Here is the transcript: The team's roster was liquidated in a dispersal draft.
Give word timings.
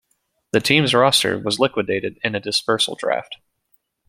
The 0.51 0.59
team's 0.59 0.95
roster 0.95 1.37
was 1.37 1.59
liquidated 1.59 2.19
in 2.23 2.33
a 2.33 2.39
dispersal 2.39 2.95
draft. 2.95 3.37